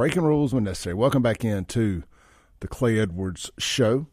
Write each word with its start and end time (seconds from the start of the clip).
breaking 0.00 0.22
rules 0.22 0.54
when 0.54 0.64
necessary. 0.64 0.94
Welcome 0.94 1.20
back 1.20 1.44
into 1.44 2.04
the 2.60 2.68
Clay 2.68 2.98
Edwards 2.98 3.50
Show. 3.58 4.06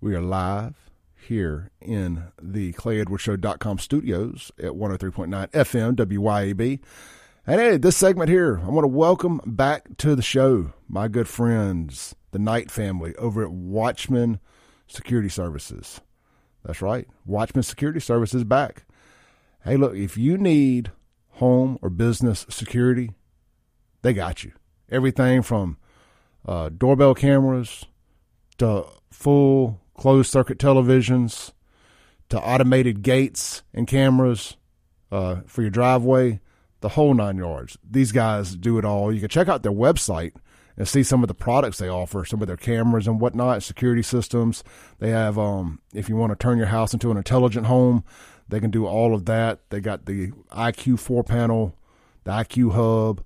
We 0.00 0.14
are 0.14 0.20
live 0.20 0.76
here 1.16 1.72
in 1.80 2.26
the 2.40 2.72
ClayEdwardsShow.com 2.74 3.80
studios 3.80 4.52
at 4.60 4.74
103.9 4.74 5.50
FM 5.50 5.96
WYAB. 5.96 6.78
And 7.48 7.60
hey, 7.60 7.78
this 7.78 7.96
segment 7.96 8.30
here, 8.30 8.60
I 8.64 8.68
want 8.68 8.84
to 8.84 8.88
welcome 8.88 9.40
back 9.44 9.96
to 9.96 10.14
the 10.14 10.22
show 10.22 10.72
my 10.88 11.08
good 11.08 11.26
friends, 11.26 12.14
the 12.30 12.38
Knight 12.38 12.70
family 12.70 13.16
over 13.16 13.42
at 13.42 13.50
Watchman 13.50 14.38
Security 14.86 15.28
Services. 15.28 16.00
That's 16.64 16.80
right, 16.80 17.08
Watchman 17.26 17.64
Security 17.64 17.98
Services 17.98 18.44
back. 18.44 18.84
Hey, 19.64 19.76
look, 19.76 19.96
if 19.96 20.16
you 20.16 20.38
need 20.38 20.92
home 21.30 21.76
or 21.82 21.90
business 21.90 22.46
security, 22.48 23.10
they 24.02 24.12
got 24.12 24.44
you. 24.44 24.52
Everything 24.90 25.42
from 25.42 25.76
uh, 26.46 26.70
doorbell 26.70 27.14
cameras 27.14 27.84
to 28.58 28.84
full 29.10 29.80
closed 29.96 30.30
circuit 30.30 30.58
televisions 30.58 31.52
to 32.28 32.40
automated 32.40 33.02
gates 33.02 33.62
and 33.74 33.86
cameras 33.86 34.56
uh, 35.10 35.36
for 35.46 35.62
your 35.62 35.70
driveway, 35.70 36.40
the 36.80 36.90
whole 36.90 37.14
nine 37.14 37.36
yards. 37.36 37.76
These 37.88 38.12
guys 38.12 38.54
do 38.54 38.78
it 38.78 38.84
all. 38.84 39.12
You 39.12 39.20
can 39.20 39.28
check 39.28 39.48
out 39.48 39.62
their 39.62 39.72
website 39.72 40.32
and 40.76 40.86
see 40.86 41.02
some 41.02 41.24
of 41.24 41.28
the 41.28 41.34
products 41.34 41.78
they 41.78 41.88
offer, 41.88 42.24
some 42.24 42.40
of 42.40 42.46
their 42.46 42.56
cameras 42.56 43.08
and 43.08 43.20
whatnot, 43.20 43.62
security 43.62 44.02
systems. 44.02 44.62
They 44.98 45.10
have, 45.10 45.38
um, 45.38 45.80
if 45.92 46.08
you 46.08 46.16
want 46.16 46.30
to 46.30 46.36
turn 46.36 46.58
your 46.58 46.68
house 46.68 46.92
into 46.92 47.10
an 47.10 47.16
intelligent 47.16 47.66
home, 47.66 48.04
they 48.48 48.60
can 48.60 48.70
do 48.70 48.86
all 48.86 49.14
of 49.14 49.24
that. 49.24 49.58
They 49.70 49.80
got 49.80 50.06
the 50.06 50.28
IQ 50.52 51.00
four 51.00 51.24
panel, 51.24 51.76
the 52.24 52.30
IQ 52.30 52.72
hub, 52.72 53.24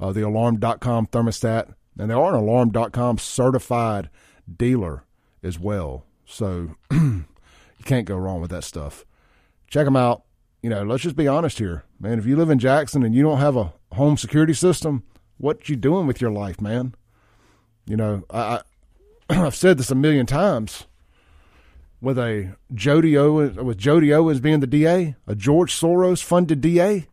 uh, 0.00 0.12
the 0.12 0.22
alarm.com 0.22 1.06
thermostat, 1.08 1.74
and 1.98 2.10
they 2.10 2.14
are 2.14 2.34
an 2.34 2.40
alarm.com 2.40 3.18
certified 3.18 4.10
dealer 4.56 5.04
as 5.42 5.58
well. 5.58 6.04
So 6.24 6.76
you 6.90 7.24
can't 7.84 8.06
go 8.06 8.16
wrong 8.16 8.40
with 8.40 8.50
that 8.50 8.64
stuff. 8.64 9.04
Check 9.68 9.84
them 9.84 9.96
out. 9.96 10.22
You 10.62 10.70
know, 10.70 10.82
let's 10.82 11.02
just 11.02 11.16
be 11.16 11.28
honest 11.28 11.58
here, 11.58 11.84
man. 12.00 12.18
If 12.18 12.26
you 12.26 12.36
live 12.36 12.50
in 12.50 12.58
Jackson 12.58 13.04
and 13.04 13.14
you 13.14 13.22
don't 13.22 13.38
have 13.38 13.56
a 13.56 13.72
home 13.92 14.16
security 14.16 14.54
system, 14.54 15.04
what 15.36 15.68
you 15.68 15.76
doing 15.76 16.06
with 16.06 16.20
your 16.20 16.32
life, 16.32 16.60
man? 16.60 16.94
You 17.86 17.96
know, 17.96 18.24
I, 18.30 18.60
I 19.30 19.36
I've 19.46 19.54
said 19.54 19.78
this 19.78 19.90
a 19.90 19.94
million 19.94 20.26
times. 20.26 20.86
With 22.00 22.16
a 22.16 22.54
Jody 22.72 23.18
Owens, 23.18 23.56
with 23.56 23.76
Jody 23.76 24.14
Owens 24.14 24.38
being 24.38 24.60
the 24.60 24.68
DA, 24.68 25.16
a 25.26 25.34
George 25.34 25.74
Soros 25.74 26.22
funded 26.22 26.60
DA, 26.60 27.08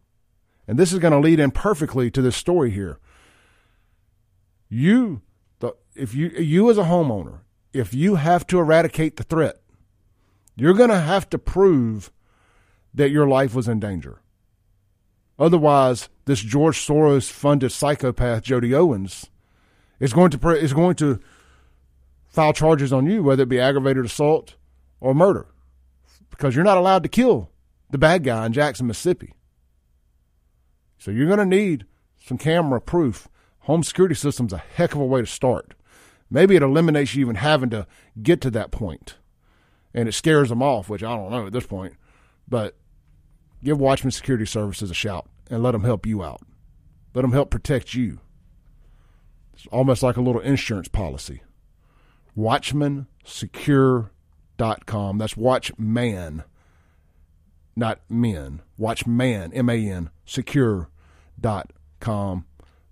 and 0.68 0.78
this 0.78 0.92
is 0.92 1.00
going 1.00 1.14
to 1.14 1.20
lead 1.20 1.40
in 1.40 1.52
perfectly 1.52 2.10
to 2.12 2.22
this 2.22 2.36
story 2.36 2.72
here. 2.72 3.00
You, 4.70 5.22
the, 5.60 5.74
if 5.96 6.14
you 6.16 6.30
you 6.30 6.70
as 6.70 6.78
a 6.78 6.84
homeowner, 6.84 7.40
if 7.74 7.94
you 7.94 8.16
have 8.16 8.48
to 8.48 8.60
eradicate 8.60 9.18
the 9.18 9.24
threat, 9.24 9.62
you're 10.56 10.74
going 10.74 10.90
to 10.90 11.00
have 11.00 11.30
to 11.30 11.38
prove 11.38 12.12
that 12.94 13.12
your 13.12 13.28
life 13.28 13.54
was 13.54 13.68
in 13.68 13.80
danger. 13.80 14.22
Otherwise, 15.38 16.10
this 16.26 16.40
George 16.40 16.78
Soros 16.78 17.30
funded 17.30 17.72
psychopath 17.72 18.44
Jody 18.44 18.74
Owens 18.74 19.30
is 20.00 20.14
going 20.14 20.32
to 20.32 20.50
is 20.50 20.74
going 20.74 20.96
to 20.96 21.20
file 22.28 22.54
charges 22.54 22.92
on 22.92 23.06
you, 23.06 23.24
whether 23.24 23.44
it 23.44 23.50
be 23.50 23.60
aggravated 23.60 24.06
assault 24.06 24.56
or 25.00 25.14
murder, 25.14 25.48
because 26.30 26.56
you're 26.56 26.66
not 26.66 26.78
allowed 26.78 27.04
to 27.04 27.10
kill 27.10 27.52
the 27.92 27.98
bad 27.98 28.24
guy 28.24 28.46
in 28.46 28.54
Jackson, 28.54 28.88
Mississippi. 28.88 29.34
So 30.98 31.12
you're 31.12 31.28
going 31.28 31.40
to 31.40 31.46
need 31.46 31.86
some 32.24 32.38
camera 32.38 32.80
proof. 32.82 33.28
Home 33.62 33.84
security 33.84 34.16
system's 34.16 34.54
a 34.54 34.58
heck 34.58 34.94
of 34.94 35.02
a 35.02 35.06
way 35.06 35.22
to 35.22 35.28
start. 35.28 35.74
Maybe 36.30 36.56
it 36.56 36.64
eliminates 36.64 37.16
you 37.16 37.22
even 37.22 37.36
having 37.36 37.70
to 37.72 37.88
get 38.22 38.42
to 38.42 38.52
that 38.52 38.72
point, 38.72 39.16
and 39.94 40.10
it 40.10 40.14
scares 40.14 40.50
them 40.50 40.64
off, 40.64 40.90
which 40.90 41.04
I 41.04 41.16
don't 41.16 41.32
know 41.32 41.48
at 41.48 41.54
this 41.54 41.68
point. 41.68 41.94
But 42.48 42.76
give 43.64 43.80
Watchman 43.80 44.12
Security 44.12 44.46
Services 44.46 44.92
a 44.92 44.94
shout 44.94 45.28
and 45.50 45.64
let 45.64 45.72
them 45.72 45.84
help 45.84 46.06
you 46.06 46.24
out. 46.24 46.42
Let 47.14 47.22
them 47.22 47.32
help 47.32 47.50
protect 47.50 47.94
you. 47.94 48.20
It's 49.54 49.68
almost 49.68 50.04
like 50.04 50.18
a 50.18 50.22
little 50.22 50.42
insurance 50.42 50.88
policy. 50.88 51.42
WatchmanSecure.com. 52.38 55.18
That's 55.18 55.38
Watchman, 55.38 56.44
not 57.76 58.00
men. 58.10 58.62
Watch 58.78 59.06
man, 59.06 59.52
M 59.54 59.70
A 59.70 59.90
N, 59.90 60.10
secure.com. 60.26 60.90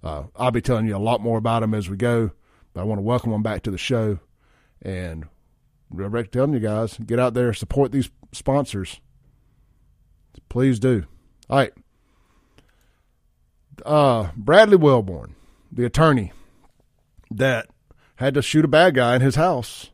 Uh, 0.03 0.23
I'll 0.35 0.51
be 0.51 0.61
telling 0.61 0.85
you 0.85 0.95
a 0.95 0.97
lot 0.97 1.21
more 1.21 1.37
about 1.37 1.61
them 1.61 1.73
as 1.73 1.89
we 1.89 1.95
go, 1.95 2.31
but 2.73 2.81
I 2.81 2.83
want 2.83 2.99
to 2.99 3.03
welcome 3.03 3.31
them 3.31 3.43
back 3.43 3.63
to 3.63 3.71
the 3.71 3.77
show 3.77 4.19
and 4.81 5.25
direct 5.95 6.33
telling 6.33 6.53
you 6.53 6.59
guys 6.59 6.97
get 6.97 7.19
out 7.19 7.33
there, 7.33 7.53
support 7.53 7.91
these 7.91 8.09
sponsors. 8.31 8.99
Please 10.49 10.79
do. 10.79 11.05
All 11.49 11.57
right. 11.57 11.73
Uh, 13.85 14.29
Bradley 14.35 14.77
Wellborn, 14.77 15.35
the 15.71 15.85
attorney 15.85 16.31
that 17.31 17.67
had 18.17 18.33
to 18.33 18.41
shoot 18.41 18.65
a 18.65 18.67
bad 18.67 18.95
guy 18.95 19.15
in 19.15 19.21
his 19.21 19.35
house 19.35 19.89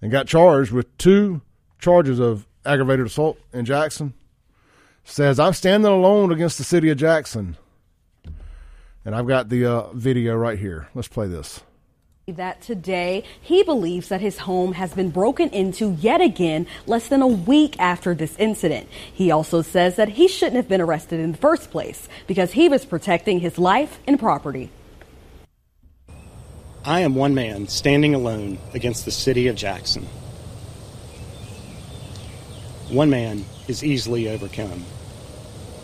and 0.00 0.10
got 0.10 0.26
charged 0.26 0.72
with 0.72 0.96
two 0.98 1.42
charges 1.78 2.18
of 2.18 2.46
aggravated 2.66 3.06
assault 3.06 3.38
in 3.52 3.64
Jackson, 3.64 4.12
says, 5.04 5.38
I'm 5.38 5.52
standing 5.52 5.90
alone 5.90 6.32
against 6.32 6.58
the 6.58 6.64
city 6.64 6.90
of 6.90 6.98
Jackson. 6.98 7.56
And 9.04 9.14
I've 9.14 9.28
got 9.28 9.48
the 9.48 9.64
uh, 9.66 9.92
video 9.92 10.34
right 10.34 10.58
here. 10.58 10.88
Let's 10.94 11.08
play 11.08 11.28
this 11.28 11.60
that 12.34 12.60
today 12.60 13.22
he 13.40 13.62
believes 13.62 14.08
that 14.08 14.20
his 14.20 14.36
home 14.36 14.72
has 14.72 14.92
been 14.92 15.10
broken 15.10 15.48
into 15.50 15.92
yet 16.00 16.20
again 16.20 16.66
less 16.84 17.06
than 17.06 17.22
a 17.22 17.26
week 17.28 17.78
after 17.78 18.16
this 18.16 18.34
incident. 18.36 18.88
He 19.14 19.30
also 19.30 19.62
says 19.62 19.94
that 19.94 20.08
he 20.08 20.26
shouldn't 20.26 20.56
have 20.56 20.68
been 20.68 20.80
arrested 20.80 21.20
in 21.20 21.30
the 21.30 21.38
first 21.38 21.70
place 21.70 22.08
because 22.26 22.50
he 22.50 22.68
was 22.68 22.84
protecting 22.84 23.38
his 23.38 23.60
life 23.60 24.00
and 24.08 24.18
property. 24.18 24.70
I 26.84 27.02
am 27.02 27.14
one 27.14 27.32
man 27.32 27.68
standing 27.68 28.12
alone 28.12 28.58
against 28.74 29.04
the 29.04 29.12
city 29.12 29.46
of 29.46 29.54
Jackson. 29.54 30.08
One 32.88 33.10
man 33.10 33.44
is 33.66 33.82
easily 33.82 34.28
overcome. 34.28 34.84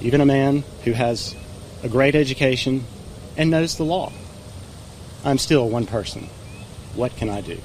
Even 0.01 0.21
a 0.21 0.27
man 0.27 0.63
who 0.85 0.93
has 0.93 1.35
a 1.83 1.89
great 1.89 2.15
education 2.15 2.85
and 3.37 3.51
knows 3.51 3.77
the 3.77 3.85
law. 3.85 4.13
I'm 5.25 5.39
still 5.39 5.69
one 5.69 5.87
person. 5.87 6.29
What 6.95 7.17
can 7.17 7.29
I 7.29 7.41
do? 7.41 7.59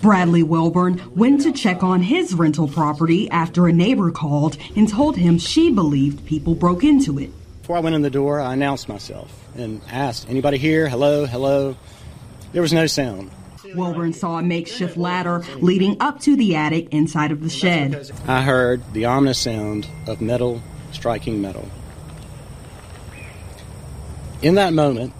Bradley 0.00 0.42
Wellborn 0.42 1.02
went 1.14 1.42
to 1.42 1.52
check 1.52 1.82
on 1.82 2.02
his 2.02 2.32
rental 2.32 2.68
property 2.68 3.28
after 3.30 3.66
a 3.66 3.72
neighbor 3.72 4.10
called 4.10 4.56
and 4.76 4.88
told 4.88 5.16
him 5.16 5.38
she 5.38 5.70
believed 5.72 6.24
people 6.24 6.54
broke 6.54 6.84
into 6.84 7.18
it. 7.18 7.30
Before 7.62 7.76
I 7.76 7.80
went 7.80 7.96
in 7.96 8.02
the 8.02 8.10
door, 8.10 8.40
I 8.40 8.54
announced 8.54 8.88
myself 8.88 9.30
and 9.56 9.82
asked, 9.90 10.30
anybody 10.30 10.56
here? 10.56 10.88
Hello, 10.88 11.26
hello. 11.26 11.76
There 12.52 12.62
was 12.62 12.72
no 12.72 12.86
sound. 12.86 13.30
Wellborn 13.74 14.12
saw 14.12 14.38
a 14.38 14.42
makeshift 14.42 14.96
ladder 14.96 15.42
leading 15.60 15.96
up 16.00 16.20
to 16.20 16.36
the 16.36 16.54
attic 16.56 16.92
inside 16.92 17.32
of 17.32 17.42
the 17.42 17.50
shed. 17.50 18.10
I 18.26 18.42
heard 18.42 18.82
the 18.92 19.04
ominous 19.04 19.38
sound 19.38 19.86
of 20.06 20.20
metal 20.20 20.62
striking 20.92 21.40
metal. 21.40 21.68
In 24.42 24.54
that 24.54 24.72
moment, 24.72 25.12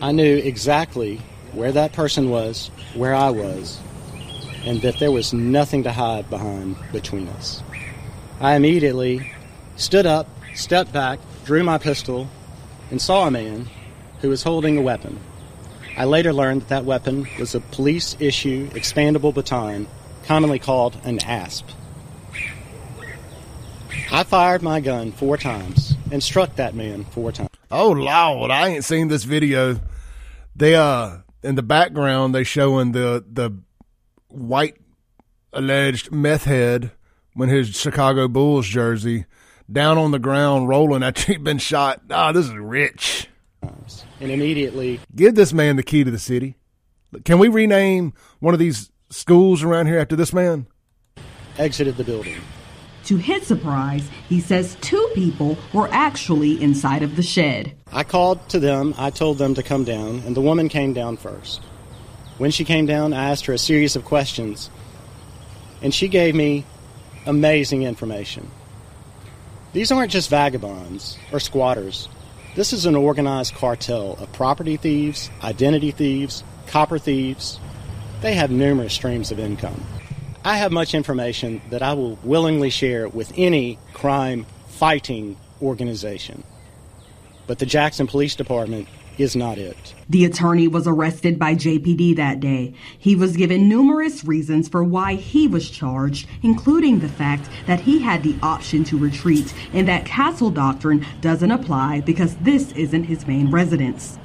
I 0.00 0.12
knew 0.12 0.36
exactly 0.36 1.20
where 1.52 1.72
that 1.72 1.92
person 1.92 2.30
was, 2.30 2.70
where 2.94 3.14
I 3.14 3.30
was, 3.30 3.80
and 4.64 4.80
that 4.82 4.98
there 4.98 5.12
was 5.12 5.32
nothing 5.32 5.82
to 5.84 5.92
hide 5.92 6.28
behind 6.30 6.76
between 6.92 7.28
us. 7.28 7.62
I 8.40 8.54
immediately 8.54 9.30
stood 9.76 10.06
up, 10.06 10.28
stepped 10.54 10.92
back, 10.92 11.18
drew 11.44 11.62
my 11.62 11.78
pistol, 11.78 12.28
and 12.90 13.00
saw 13.00 13.26
a 13.26 13.30
man 13.30 13.68
who 14.20 14.28
was 14.28 14.42
holding 14.42 14.78
a 14.78 14.82
weapon. 14.82 15.18
I 15.96 16.04
later 16.04 16.32
learned 16.32 16.62
that 16.62 16.68
that 16.68 16.84
weapon 16.84 17.26
was 17.38 17.54
a 17.54 17.60
police 17.60 18.16
issue 18.18 18.68
expandable 18.70 19.34
baton, 19.34 19.86
commonly 20.24 20.58
called 20.58 20.96
an 21.04 21.22
ASP. 21.24 21.68
I 24.10 24.24
fired 24.24 24.62
my 24.62 24.80
gun 24.80 25.12
four 25.12 25.36
times 25.36 25.94
and 26.10 26.22
struck 26.22 26.56
that 26.56 26.74
man 26.74 27.04
four 27.04 27.32
times. 27.32 27.50
Oh 27.70 27.90
Lord, 27.90 28.50
I 28.50 28.68
ain't 28.68 28.84
seen 28.84 29.08
this 29.08 29.24
video. 29.24 29.80
They 30.54 30.74
uh 30.74 31.18
in 31.42 31.54
the 31.54 31.62
background 31.62 32.34
they 32.34 32.44
showing 32.44 32.92
the 32.92 33.24
the 33.30 33.58
white 34.28 34.76
alleged 35.52 36.12
meth 36.12 36.44
head 36.44 36.92
when 37.34 37.48
his 37.48 37.74
Chicago 37.74 38.28
Bulls 38.28 38.66
jersey 38.66 39.26
down 39.70 39.96
on 39.98 40.10
the 40.10 40.18
ground 40.18 40.68
rolling 40.68 41.02
after 41.02 41.22
he'd 41.32 41.44
been 41.44 41.58
shot. 41.58 42.02
Ah, 42.10 42.28
oh, 42.28 42.32
this 42.32 42.46
is 42.46 42.54
rich. 42.54 43.28
And 44.22 44.30
immediately 44.30 45.00
give 45.16 45.34
this 45.34 45.52
man 45.52 45.74
the 45.74 45.82
key 45.82 46.04
to 46.04 46.10
the 46.10 46.18
city. 46.18 46.56
Can 47.24 47.40
we 47.40 47.48
rename 47.48 48.14
one 48.38 48.54
of 48.54 48.60
these 48.60 48.92
schools 49.10 49.64
around 49.64 49.86
here 49.86 49.98
after 49.98 50.14
this 50.14 50.32
man? 50.32 50.68
Exited 51.58 51.96
the 51.96 52.04
building. 52.04 52.40
To 53.06 53.16
his 53.16 53.44
surprise, 53.44 54.08
he 54.28 54.40
says 54.40 54.76
two 54.80 55.10
people 55.14 55.58
were 55.72 55.88
actually 55.90 56.62
inside 56.62 57.02
of 57.02 57.16
the 57.16 57.22
shed. 57.22 57.74
I 57.92 58.04
called 58.04 58.48
to 58.50 58.60
them, 58.60 58.94
I 58.96 59.10
told 59.10 59.38
them 59.38 59.54
to 59.54 59.62
come 59.62 59.82
down, 59.82 60.22
and 60.24 60.36
the 60.36 60.40
woman 60.40 60.68
came 60.68 60.92
down 60.92 61.16
first. 61.16 61.60
When 62.38 62.52
she 62.52 62.64
came 62.64 62.86
down, 62.86 63.12
I 63.12 63.30
asked 63.30 63.46
her 63.46 63.52
a 63.52 63.58
series 63.58 63.96
of 63.96 64.04
questions, 64.04 64.70
and 65.82 65.92
she 65.92 66.06
gave 66.06 66.36
me 66.36 66.64
amazing 67.26 67.82
information. 67.82 68.48
These 69.72 69.90
aren't 69.90 70.12
just 70.12 70.30
vagabonds 70.30 71.18
or 71.32 71.40
squatters. 71.40 72.08
This 72.54 72.74
is 72.74 72.84
an 72.84 72.94
organized 72.94 73.54
cartel 73.54 74.12
of 74.20 74.30
property 74.34 74.76
thieves, 74.76 75.30
identity 75.42 75.90
thieves, 75.90 76.44
copper 76.66 76.98
thieves. 76.98 77.58
They 78.20 78.34
have 78.34 78.50
numerous 78.50 78.92
streams 78.92 79.32
of 79.32 79.38
income. 79.38 79.82
I 80.44 80.58
have 80.58 80.70
much 80.70 80.92
information 80.92 81.62
that 81.70 81.80
I 81.80 81.94
will 81.94 82.18
willingly 82.22 82.68
share 82.68 83.08
with 83.08 83.32
any 83.38 83.78
crime 83.94 84.44
fighting 84.68 85.38
organization. 85.62 86.44
But 87.46 87.58
the 87.58 87.64
Jackson 87.64 88.06
Police 88.06 88.36
Department 88.36 88.86
is 89.18 89.36
not 89.36 89.58
it. 89.58 89.94
The 90.08 90.24
attorney 90.24 90.68
was 90.68 90.86
arrested 90.86 91.38
by 91.38 91.54
JPD 91.54 92.16
that 92.16 92.40
day. 92.40 92.74
He 92.98 93.14
was 93.14 93.36
given 93.36 93.68
numerous 93.68 94.24
reasons 94.24 94.68
for 94.68 94.82
why 94.84 95.14
he 95.14 95.46
was 95.46 95.70
charged, 95.70 96.28
including 96.42 96.98
the 96.98 97.08
fact 97.08 97.48
that 97.66 97.80
he 97.80 98.00
had 98.00 98.22
the 98.22 98.36
option 98.42 98.84
to 98.84 98.98
retreat 98.98 99.54
and 99.72 99.86
that 99.88 100.06
castle 100.06 100.50
doctrine 100.50 101.06
doesn't 101.20 101.50
apply 101.50 102.00
because 102.00 102.36
this 102.36 102.72
isn't 102.72 103.04
his 103.04 103.26
main 103.26 103.50
residence. 103.50 104.18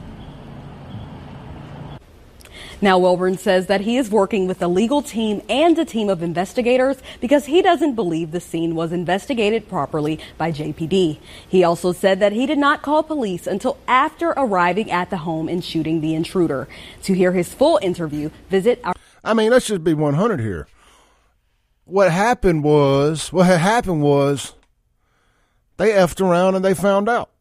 Now, 2.79 2.99
Wellborn 2.99 3.39
says 3.39 3.65
that 3.67 3.81
he 3.81 3.97
is 3.97 4.11
working 4.11 4.45
with 4.45 4.61
a 4.61 4.67
legal 4.67 5.01
team 5.01 5.41
and 5.49 5.77
a 5.79 5.85
team 5.85 6.09
of 6.09 6.21
investigators 6.21 6.97
because 7.19 7.45
he 7.45 7.63
doesn't 7.63 7.95
believe 7.95 8.29
the 8.29 8.39
scene 8.39 8.75
was 8.75 8.91
investigated 8.91 9.67
properly 9.67 10.19
by 10.37 10.51
JPD. 10.51 11.17
He 11.49 11.63
also 11.63 11.91
said 11.91 12.19
that 12.19 12.33
he 12.33 12.45
did 12.45 12.59
not 12.59 12.83
call 12.83 13.01
police 13.01 13.47
until 13.47 13.79
after 13.87 14.29
arriving 14.29 14.91
at 14.91 15.09
the 15.09 15.17
home 15.17 15.49
and 15.49 15.65
shooting 15.65 16.01
the 16.01 16.13
intruder. 16.13 16.67
To 17.03 17.13
hear 17.13 17.31
his 17.31 17.51
full 17.51 17.79
interview, 17.81 18.29
visit 18.51 18.79
our. 18.83 18.93
I 19.23 19.33
mean, 19.33 19.49
let's 19.49 19.65
just 19.65 19.83
be 19.83 19.95
100 19.95 20.39
here. 20.39 20.67
What 21.85 22.11
happened 22.11 22.63
was, 22.63 23.33
what 23.33 23.47
had 23.47 23.59
happened 23.59 24.03
was 24.03 24.53
they 25.77 25.93
effed 25.93 26.21
around 26.21 26.53
and 26.53 26.63
they 26.63 26.75
found 26.75 27.09
out. 27.09 27.31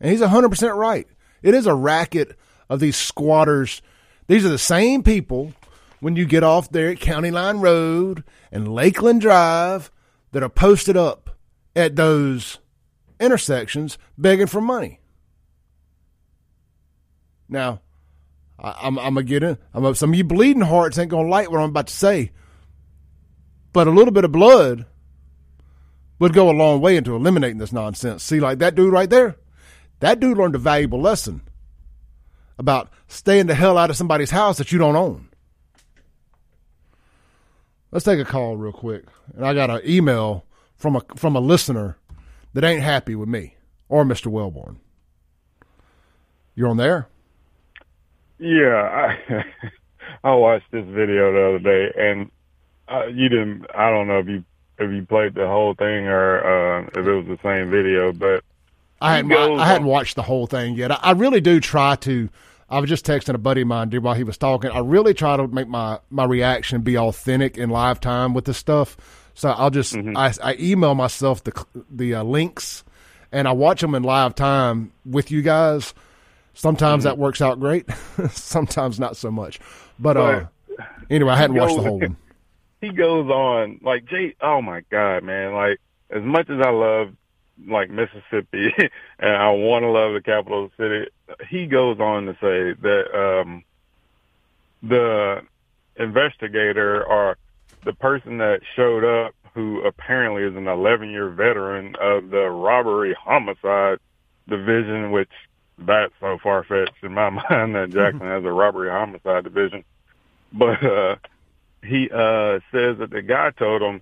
And 0.00 0.12
he's 0.12 0.20
100% 0.20 0.76
right. 0.76 1.08
It 1.42 1.54
is 1.54 1.66
a 1.66 1.74
racket 1.74 2.36
of 2.68 2.78
these 2.78 2.96
squatters 2.96 3.82
these 4.26 4.44
are 4.44 4.50
the 4.50 4.58
same 4.58 5.02
people 5.02 5.52
when 6.00 6.16
you 6.16 6.26
get 6.26 6.42
off 6.42 6.70
there 6.70 6.90
at 6.90 7.00
County 7.00 7.30
Line 7.30 7.58
Road 7.58 8.24
and 8.50 8.68
Lakeland 8.68 9.20
Drive 9.20 9.90
that 10.32 10.42
are 10.42 10.48
posted 10.48 10.96
up 10.96 11.30
at 11.74 11.96
those 11.96 12.58
intersections 13.20 13.98
begging 14.18 14.46
for 14.46 14.60
money. 14.60 15.00
Now, 17.48 17.80
I, 18.58 18.86
am 18.86 18.98
I'm 18.98 19.14
gonna 19.14 19.22
get 19.22 19.42
in. 19.42 19.58
I'm 19.72 19.94
some 19.94 20.10
of 20.10 20.16
you 20.16 20.24
bleeding 20.24 20.62
hearts 20.62 20.98
ain't 20.98 21.10
gonna 21.10 21.28
like 21.28 21.50
what 21.50 21.60
I'm 21.60 21.70
about 21.70 21.86
to 21.86 21.94
say, 21.94 22.32
but 23.72 23.86
a 23.86 23.92
little 23.92 24.12
bit 24.12 24.24
of 24.24 24.32
blood 24.32 24.86
would 26.18 26.32
go 26.32 26.50
a 26.50 26.52
long 26.52 26.80
way 26.80 26.96
into 26.96 27.14
eliminating 27.14 27.58
this 27.58 27.72
nonsense. 27.72 28.22
See, 28.22 28.40
like 28.40 28.58
that 28.58 28.74
dude 28.74 28.92
right 28.92 29.08
there, 29.08 29.36
that 30.00 30.18
dude 30.18 30.38
learned 30.38 30.54
a 30.54 30.58
valuable 30.58 31.00
lesson 31.00 31.42
about 32.58 32.90
staying 33.08 33.46
the 33.46 33.54
hell 33.54 33.78
out 33.78 33.90
of 33.90 33.96
somebody's 33.96 34.30
house 34.30 34.58
that 34.58 34.72
you 34.72 34.78
don't 34.78 34.96
own. 34.96 35.28
Let's 37.90 38.04
take 38.04 38.18
a 38.18 38.24
call 38.24 38.56
real 38.56 38.72
quick. 38.72 39.04
And 39.34 39.46
I 39.46 39.54
got 39.54 39.70
an 39.70 39.80
email 39.84 40.44
from 40.76 40.96
a 40.96 41.02
from 41.16 41.36
a 41.36 41.40
listener 41.40 41.96
that 42.52 42.64
ain't 42.64 42.82
happy 42.82 43.14
with 43.14 43.28
me 43.28 43.54
or 43.88 44.04
Mr. 44.04 44.26
Wellborn. 44.26 44.80
You're 46.54 46.68
on 46.68 46.76
there? 46.76 47.08
Yeah, 48.38 48.82
I 48.82 49.44
I 50.24 50.34
watched 50.34 50.70
this 50.70 50.84
video 50.86 51.32
the 51.32 51.48
other 51.48 51.58
day, 51.58 51.92
and 51.96 52.30
uh, 52.88 53.06
you 53.06 53.28
didn't. 53.28 53.66
I 53.74 53.90
don't 53.90 54.08
know 54.08 54.18
if 54.18 54.28
you 54.28 54.44
if 54.78 54.90
you 54.90 55.06
played 55.06 55.34
the 55.34 55.46
whole 55.46 55.74
thing 55.74 56.06
or 56.06 56.40
uh, 56.44 56.82
if 56.88 57.06
it 57.06 57.12
was 57.12 57.26
the 57.26 57.38
same 57.42 57.70
video, 57.70 58.12
but 58.12 58.44
I 59.00 59.16
hadn't 59.16 59.32
I 59.32 59.66
hadn't 59.66 59.86
watched 59.86 60.16
the 60.16 60.22
whole 60.22 60.46
thing 60.46 60.74
yet. 60.74 60.90
I, 60.90 60.98
I 61.02 61.10
really 61.12 61.40
do 61.40 61.60
try 61.60 61.96
to 61.96 62.28
I 62.68 62.80
was 62.80 62.88
just 62.88 63.06
texting 63.06 63.34
a 63.34 63.38
buddy 63.38 63.62
of 63.62 63.68
mine 63.68 63.90
while 63.90 64.14
he 64.14 64.24
was 64.24 64.36
talking. 64.36 64.70
I 64.70 64.80
really 64.80 65.14
try 65.14 65.36
to 65.36 65.46
make 65.46 65.68
my 65.68 66.00
my 66.10 66.24
reaction 66.24 66.80
be 66.80 66.98
authentic 66.98 67.56
in 67.56 67.70
live 67.70 68.00
time 68.00 68.34
with 68.34 68.44
this 68.44 68.56
stuff. 68.56 68.96
So 69.34 69.50
I'll 69.50 69.70
just 69.70 69.94
mm-hmm. 69.94 70.16
I, 70.16 70.32
I, 70.42 70.56
email 70.58 70.94
myself 70.94 71.44
the 71.44 71.64
the 71.90 72.14
uh, 72.14 72.22
links, 72.24 72.84
and 73.30 73.46
I 73.46 73.52
watch 73.52 73.82
them 73.82 73.94
in 73.94 74.02
live 74.02 74.34
time 74.34 74.92
with 75.04 75.30
you 75.30 75.42
guys. 75.42 75.94
Sometimes 76.54 77.04
mm-hmm. 77.04 77.10
that 77.10 77.18
works 77.18 77.42
out 77.42 77.60
great, 77.60 77.86
sometimes 78.30 78.98
not 78.98 79.16
so 79.16 79.30
much. 79.30 79.60
But, 79.98 80.14
but 80.14 80.16
uh, 80.16 80.46
anyway, 81.10 81.32
I 81.32 81.36
hadn't 81.36 81.54
goes, 81.56 81.70
watched 81.70 81.76
the 81.76 81.88
whole 81.88 82.00
one. 82.00 82.16
He 82.82 82.92
goes 82.92 83.28
on 83.30 83.80
like 83.82 84.04
Jay. 84.04 84.36
Oh 84.40 84.60
my 84.60 84.82
god, 84.90 85.24
man! 85.24 85.54
Like 85.54 85.80
as 86.10 86.22
much 86.22 86.50
as 86.50 86.60
I 86.60 86.70
love 86.70 87.14
like 87.66 87.90
Mississippi 87.90 88.72
and 89.18 89.36
I 89.36 89.50
want 89.50 89.82
to 89.84 89.88
love 89.88 90.14
the 90.14 90.20
capital 90.20 90.70
city. 90.76 91.08
He 91.48 91.66
goes 91.66 91.98
on 92.00 92.26
to 92.26 92.32
say 92.34 92.80
that 92.80 93.18
um, 93.18 93.64
the 94.82 95.42
investigator 95.96 97.04
or 97.04 97.38
the 97.84 97.92
person 97.92 98.38
that 98.38 98.60
showed 98.74 99.04
up, 99.04 99.34
who 99.54 99.80
apparently 99.82 100.42
is 100.42 100.54
an 100.54 100.68
11 100.68 101.10
year 101.10 101.30
veteran 101.30 101.96
of 102.00 102.28
the 102.30 102.50
robbery 102.50 103.14
homicide 103.18 103.98
division, 104.48 105.10
which 105.12 105.30
that's 105.78 106.12
so 106.20 106.38
far 106.42 106.64
fetched 106.64 107.02
in 107.02 107.12
my 107.12 107.30
mind 107.50 107.74
that 107.74 107.90
Jackson 107.90 108.20
has 108.26 108.44
a 108.44 108.52
robbery 108.52 108.90
homicide 108.90 109.44
division. 109.44 109.84
But 110.52 110.84
uh, 110.84 111.16
he 111.82 112.10
uh, 112.10 112.60
says 112.70 112.98
that 112.98 113.10
the 113.10 113.22
guy 113.22 113.50
told 113.50 113.82
him 113.82 114.00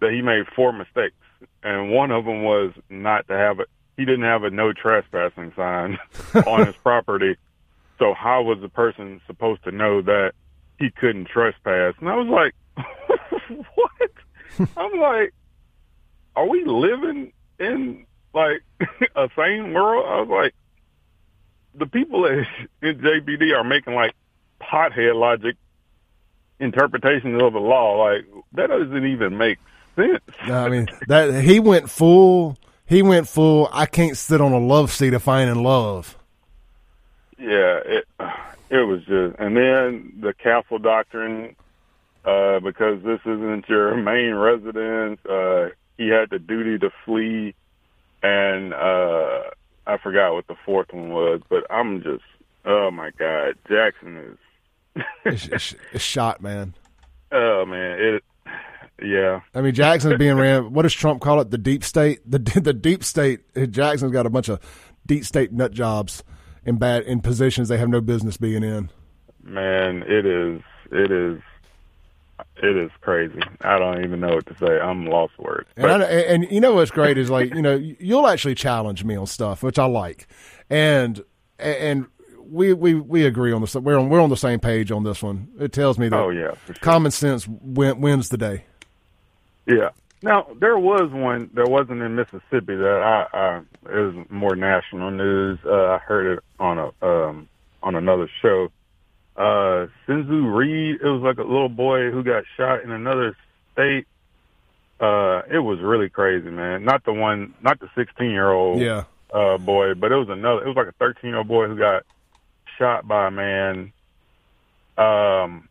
that 0.00 0.12
he 0.12 0.22
made 0.22 0.46
four 0.54 0.72
mistakes 0.72 1.14
and 1.62 1.90
one 1.90 2.10
of 2.10 2.24
them 2.24 2.42
was 2.42 2.72
not 2.88 3.26
to 3.28 3.34
have 3.34 3.60
it. 3.60 3.68
He 3.96 4.04
didn't 4.04 4.24
have 4.24 4.44
a 4.44 4.50
no 4.50 4.72
trespassing 4.72 5.52
sign 5.56 5.98
on 6.46 6.66
his 6.66 6.76
property. 6.76 7.36
So 7.98 8.14
how 8.14 8.42
was 8.42 8.58
the 8.60 8.68
person 8.68 9.20
supposed 9.26 9.64
to 9.64 9.72
know 9.72 10.02
that 10.02 10.32
he 10.78 10.90
couldn't 10.90 11.26
trespass? 11.26 11.94
And 12.00 12.08
I 12.08 12.16
was 12.16 12.28
like, 12.28 12.54
what? 13.74 14.68
I'm 14.76 15.00
like, 15.00 15.32
are 16.34 16.48
we 16.48 16.64
living 16.64 17.32
in 17.58 18.06
like 18.34 18.62
a 19.16 19.28
sane 19.36 19.72
world? 19.72 20.04
I 20.06 20.20
was 20.20 20.28
like, 20.28 20.54
the 21.74 21.86
people 21.86 22.26
in 22.26 22.46
JPD 22.82 23.56
are 23.56 23.64
making 23.64 23.94
like 23.94 24.14
pothead 24.60 25.14
logic 25.14 25.56
interpretations 26.60 27.42
of 27.42 27.54
the 27.54 27.58
law. 27.58 28.02
Like 28.02 28.26
that 28.52 28.68
doesn't 28.68 29.06
even 29.06 29.36
make 29.38 29.58
sense. 29.96 30.20
I 30.42 30.68
mean, 30.68 30.88
that 31.08 31.42
he 31.42 31.60
went 31.60 31.90
full. 31.90 32.56
He 32.86 33.02
went 33.02 33.28
full. 33.28 33.68
I 33.72 33.86
can't 33.86 34.16
sit 34.16 34.40
on 34.40 34.52
a 34.52 34.60
love 34.60 34.92
seat 34.92 35.12
if 35.12 35.26
I 35.26 35.42
ain't 35.42 35.50
in 35.50 35.62
love. 35.62 36.16
Yeah, 37.38 37.80
it 37.84 38.06
it 38.70 38.86
was 38.86 39.00
just, 39.04 39.36
and 39.38 39.56
then 39.56 40.12
the 40.20 40.32
castle 40.34 40.78
doctrine, 40.78 41.54
uh, 42.24 42.60
because 42.60 43.02
this 43.02 43.20
isn't 43.24 43.68
your 43.68 43.96
main 44.02 44.34
residence. 44.34 45.24
Uh, 45.24 45.70
he 45.96 46.08
had 46.08 46.30
the 46.30 46.38
duty 46.38 46.78
to 46.78 46.90
flee, 47.04 47.54
and 48.22 48.74
uh, 48.74 49.42
I 49.86 49.96
forgot 49.98 50.34
what 50.34 50.46
the 50.46 50.56
fourth 50.64 50.92
one 50.92 51.10
was. 51.10 51.40
But 51.48 51.64
I'm 51.70 52.02
just, 52.02 52.24
oh 52.64 52.90
my 52.90 53.10
god, 53.18 53.54
Jackson 53.68 54.16
is. 54.16 55.02
it's, 55.24 55.48
it's, 55.48 55.74
it's 55.92 56.04
shot, 56.04 56.40
man. 56.40 56.74
Oh 57.32 57.66
man, 57.66 57.98
it 57.98 58.24
yeah. 59.02 59.40
I 59.54 59.60
mean, 59.60 59.74
Jackson's 59.74 60.18
being 60.18 60.36
ran. 60.36 60.72
What 60.72 60.82
does 60.82 60.94
Trump 60.94 61.20
call 61.20 61.40
it? 61.40 61.50
The 61.50 61.58
deep 61.58 61.84
state. 61.84 62.20
The 62.30 62.38
the 62.60 62.72
deep 62.72 63.04
state. 63.04 63.40
Jackson's 63.70 64.12
got 64.12 64.26
a 64.26 64.30
bunch 64.30 64.48
of 64.48 64.60
deep 65.06 65.24
state 65.24 65.52
nut 65.52 65.72
jobs 65.72 66.22
in 66.64 66.76
bad 66.76 67.04
in 67.04 67.20
positions 67.20 67.68
they 67.68 67.78
have 67.78 67.88
no 67.88 68.00
business 68.00 68.36
being 68.36 68.62
in. 68.62 68.90
Man, 69.42 70.02
it 70.02 70.26
is. 70.26 70.60
It 70.90 71.10
is. 71.10 71.40
It 72.62 72.76
is 72.76 72.90
crazy. 73.00 73.40
I 73.62 73.78
don't 73.78 74.04
even 74.04 74.20
know 74.20 74.34
what 74.34 74.46
to 74.46 74.56
say. 74.58 74.78
I'm 74.78 75.06
lost 75.06 75.34
for 75.36 75.42
words. 75.42 75.68
And, 75.76 76.02
I, 76.02 76.06
and 76.06 76.50
you 76.50 76.60
know 76.60 76.74
what's 76.74 76.90
great 76.90 77.18
is 77.18 77.30
like 77.30 77.54
you 77.54 77.62
know 77.62 77.74
you'll 77.76 78.26
actually 78.26 78.54
challenge 78.54 79.04
me 79.04 79.14
on 79.16 79.26
stuff, 79.26 79.62
which 79.62 79.78
I 79.78 79.84
like, 79.84 80.26
and 80.70 81.22
and 81.58 82.06
we 82.48 82.72
we 82.72 82.94
we 82.94 83.24
agree 83.24 83.52
on 83.52 83.60
this. 83.60 83.74
We're 83.74 83.98
on 83.98 84.08
we're 84.08 84.20
on 84.20 84.30
the 84.30 84.36
same 84.36 84.60
page 84.60 84.90
on 84.90 85.04
this 85.04 85.22
one. 85.22 85.48
It 85.58 85.72
tells 85.72 85.98
me 85.98 86.08
that 86.08 86.18
oh, 86.18 86.30
yeah, 86.30 86.54
sure. 86.66 86.74
common 86.80 87.10
sense 87.10 87.46
win, 87.48 88.00
wins 88.00 88.28
the 88.28 88.38
day. 88.38 88.64
Yeah. 89.66 89.90
Now 90.22 90.46
there 90.58 90.78
was 90.78 91.10
one. 91.12 91.50
There 91.52 91.66
wasn't 91.66 92.00
in 92.02 92.14
Mississippi 92.16 92.74
that 92.76 93.26
I, 93.32 93.36
I 93.36 93.56
it 93.92 94.00
was 94.16 94.26
more 94.30 94.56
national 94.56 95.10
news. 95.10 95.58
Uh, 95.64 95.86
I 95.94 95.98
heard 95.98 96.38
it 96.38 96.44
on 96.58 96.78
a 96.78 97.06
um, 97.06 97.48
on 97.82 97.94
another 97.94 98.28
show. 98.40 98.68
Uh, 99.36 99.86
Sinzu 100.08 100.56
Reed. 100.56 101.00
It 101.02 101.06
was 101.08 101.20
like 101.22 101.38
a 101.38 101.42
little 101.48 101.68
boy 101.68 102.10
who 102.10 102.22
got 102.24 102.44
shot 102.56 102.82
in 102.82 102.90
another 102.90 103.36
state. 103.74 104.06
uh, 105.00 105.42
it 105.50 105.58
was 105.58 105.78
really 105.80 106.08
crazy, 106.08 106.48
man. 106.50 106.84
Not 106.84 107.04
the 107.04 107.12
one, 107.12 107.52
not 107.60 107.78
the 107.78 107.90
16 107.94 108.30
year 108.30 108.50
old 108.50 108.80
Yeah. 108.80 109.04
uh, 109.34 109.58
boy, 109.58 109.92
but 109.94 110.10
it 110.10 110.16
was 110.16 110.30
another. 110.30 110.64
It 110.64 110.68
was 110.68 110.76
like 110.76 110.88
a 110.88 110.92
13 110.92 111.28
year 111.28 111.38
old 111.38 111.48
boy 111.48 111.66
who 111.68 111.76
got 111.76 112.04
shot 112.78 113.06
by 113.06 113.26
a 113.26 113.30
man. 113.30 113.92
Um, 114.96 115.68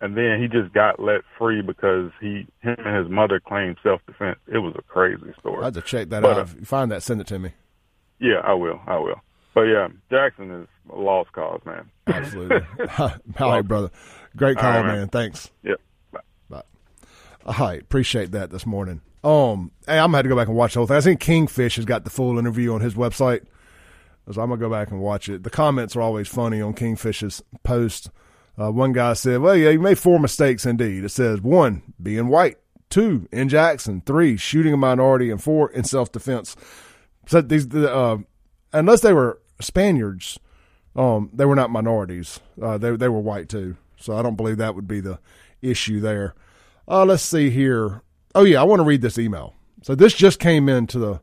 and 0.00 0.16
then 0.16 0.40
he 0.40 0.48
just 0.48 0.72
got 0.74 1.00
let 1.00 1.22
free 1.38 1.62
because 1.62 2.10
he, 2.20 2.46
him 2.60 2.76
and 2.78 2.96
his 2.96 3.08
mother 3.10 3.40
claimed 3.40 3.76
self 3.82 4.00
defense. 4.06 4.38
It 4.46 4.58
was 4.58 4.74
a 4.78 4.82
crazy 4.82 5.32
story. 5.40 5.62
I 5.62 5.66
have 5.66 5.74
to 5.74 5.82
check 5.82 6.08
that 6.10 6.22
But, 6.22 6.32
out. 6.32 6.38
uh, 6.38 6.42
If 6.42 6.54
you 6.60 6.64
find 6.66 6.90
that, 6.92 7.02
send 7.02 7.20
it 7.20 7.26
to 7.28 7.38
me. 7.38 7.52
Yeah, 8.18 8.40
I 8.44 8.54
will. 8.54 8.80
I 8.86 8.98
will. 8.98 9.20
But 9.54 9.62
yeah, 9.62 9.88
Jackson 10.10 10.50
is 10.50 10.68
a 10.92 10.96
lost 10.96 11.32
cause, 11.32 11.60
man. 11.64 11.90
Absolutely. 12.06 12.60
All 12.98 13.10
right, 13.40 13.62
brother. 13.66 13.90
Great 14.36 14.58
call, 14.58 14.70
All 14.70 14.80
right, 14.82 14.86
man. 14.86 14.96
man. 14.98 15.08
Thanks. 15.08 15.50
Yep. 15.62 15.80
All 17.44 17.54
right, 17.60 17.80
appreciate 17.80 18.32
that 18.32 18.50
this 18.50 18.66
morning. 18.66 19.02
Um, 19.22 19.70
hey, 19.86 19.98
I'm 20.00 20.06
gonna 20.08 20.16
have 20.18 20.24
to 20.24 20.28
go 20.28 20.34
back 20.34 20.48
and 20.48 20.56
watch 20.56 20.74
the 20.74 20.80
whole 20.80 20.88
thing. 20.88 20.96
I 20.96 21.00
think 21.00 21.20
Kingfish 21.20 21.76
has 21.76 21.84
got 21.84 22.02
the 22.02 22.10
full 22.10 22.40
interview 22.40 22.74
on 22.74 22.80
his 22.80 22.94
website, 22.94 23.42
so 24.32 24.42
I'm 24.42 24.48
gonna 24.48 24.56
go 24.56 24.68
back 24.68 24.90
and 24.90 25.00
watch 25.00 25.28
it. 25.28 25.44
The 25.44 25.50
comments 25.50 25.94
are 25.94 26.00
always 26.02 26.26
funny 26.26 26.60
on 26.60 26.74
Kingfish's 26.74 27.42
post. 27.62 28.10
Uh, 28.58 28.72
one 28.72 28.92
guy 28.92 29.12
said, 29.12 29.40
"Well, 29.40 29.56
yeah, 29.56 29.70
you 29.70 29.80
made 29.80 29.98
four 29.98 30.18
mistakes 30.18 30.64
indeed." 30.64 31.04
It 31.04 31.10
says 31.10 31.40
one, 31.40 31.82
being 32.02 32.28
white; 32.28 32.56
two, 32.88 33.28
in 33.30 33.48
Jackson; 33.48 34.02
three, 34.04 34.36
shooting 34.36 34.72
a 34.72 34.78
minority; 34.78 35.30
and 35.30 35.42
four, 35.42 35.70
in 35.70 35.84
self-defense. 35.84 36.56
So 37.26 37.40
these, 37.42 37.68
the, 37.68 37.94
uh, 37.94 38.18
unless 38.72 39.02
they 39.02 39.12
were 39.12 39.40
Spaniards, 39.60 40.38
um, 40.94 41.30
they 41.32 41.44
were 41.44 41.56
not 41.56 41.70
minorities. 41.70 42.40
Uh, 42.60 42.78
they 42.78 42.96
they 42.96 43.08
were 43.08 43.20
white 43.20 43.48
too. 43.48 43.76
So 43.98 44.16
I 44.16 44.22
don't 44.22 44.36
believe 44.36 44.58
that 44.58 44.74
would 44.74 44.88
be 44.88 45.00
the 45.00 45.18
issue 45.62 46.00
there. 46.00 46.34
Uh, 46.88 47.04
let's 47.04 47.22
see 47.22 47.50
here. 47.50 48.02
Oh 48.34 48.44
yeah, 48.44 48.60
I 48.60 48.64
want 48.64 48.80
to 48.80 48.84
read 48.84 49.02
this 49.02 49.18
email. 49.18 49.54
So 49.82 49.94
this 49.94 50.14
just 50.14 50.40
came 50.40 50.68
into 50.68 50.98
the 50.98 51.20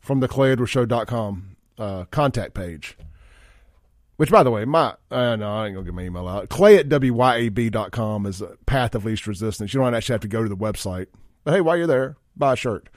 from 0.00 0.20
the 0.20 0.28
clayedwardshow.com 0.28 1.56
uh, 1.78 2.04
contact 2.06 2.54
page. 2.54 2.96
Which, 4.18 4.32
by 4.32 4.42
the 4.42 4.50
way, 4.50 4.64
my 4.64 4.96
uh, 5.12 5.36
no, 5.36 5.48
I 5.48 5.66
ain't 5.66 5.76
gonna 5.76 5.84
get 5.84 5.94
my 5.94 6.02
email 6.02 6.26
out. 6.26 6.48
Clay 6.48 6.76
at 6.76 6.88
wyab.com 6.88 8.26
is 8.26 8.42
a 8.42 8.56
path 8.66 8.96
of 8.96 9.04
least 9.04 9.28
resistance. 9.28 9.72
You 9.72 9.78
don't 9.78 9.94
actually 9.94 10.14
have 10.14 10.22
to 10.22 10.28
go 10.28 10.42
to 10.42 10.48
the 10.48 10.56
website. 10.56 11.06
But 11.44 11.54
hey, 11.54 11.60
while 11.60 11.76
you're 11.76 11.86
there, 11.86 12.16
buy 12.36 12.54
a 12.54 12.56
shirt. 12.56 12.88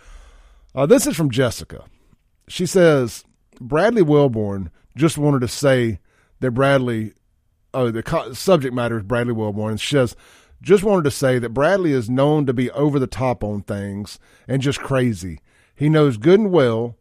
Uh, 0.74 0.88
this 0.88 1.06
is 1.06 1.16
from 1.16 1.30
Jessica. 1.30 1.86
She 2.48 2.66
says 2.66 3.24
Bradley 3.60 4.01
Wellborn 4.01 4.72
just 4.98 5.16
wanted 5.16 5.42
to 5.42 5.48
say 5.48 6.00
that 6.40 6.51
Bradley, 6.51 7.13
oh, 7.72 7.92
the 7.92 8.01
co- 8.01 8.34
subject 8.34 8.74
matter 8.74 8.98
is 8.98 9.04
Bradley 9.04 9.34
Wellborn. 9.34 9.78
She 9.78 9.94
says, 9.94 10.16
just 10.60 10.84
wanted 10.84 11.04
to 11.04 11.12
say 11.12 11.38
that 11.38 11.50
Bradley 11.54 11.92
is 11.92 12.10
known 12.10 12.48
to 12.48 12.54
be 12.54 12.72
over 12.72 12.98
the 12.98 13.06
top 13.06 13.44
on 13.44 13.62
things 13.62 14.18
and 14.48 14.60
just 14.60 14.80
crazy. 14.80 15.40
He 15.75 15.88
knows 15.88 16.18
good 16.18 16.40
and 16.40 16.51
well 16.51 16.98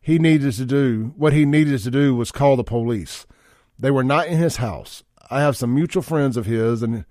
he 0.00 0.18
needed 0.18 0.52
to 0.54 0.64
do 0.64 1.12
what 1.16 1.32
he 1.32 1.44
needed 1.44 1.80
to 1.80 1.90
do 1.92 2.16
was 2.16 2.32
call 2.32 2.56
the 2.56 2.64
police. 2.64 3.24
They 3.82 3.90
were 3.90 4.04
not 4.04 4.28
in 4.28 4.38
his 4.38 4.56
house. 4.58 5.02
I 5.28 5.40
have 5.40 5.56
some 5.56 5.74
mutual 5.74 6.04
friends 6.04 6.36
of 6.36 6.46
his 6.46 6.84
and 6.84 7.04